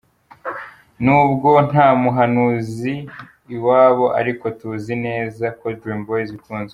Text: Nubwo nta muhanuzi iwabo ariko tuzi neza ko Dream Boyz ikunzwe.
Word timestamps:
Nubwo 1.03 1.49
nta 1.69 1.87
muhanuzi 2.01 2.93
iwabo 3.55 4.05
ariko 4.19 4.45
tuzi 4.59 4.93
neza 5.05 5.45
ko 5.59 5.65
Dream 5.79 6.01
Boyz 6.07 6.29
ikunzwe. 6.37 6.69